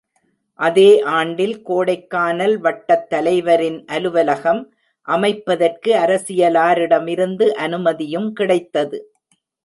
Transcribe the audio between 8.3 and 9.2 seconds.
கிடைத்தது.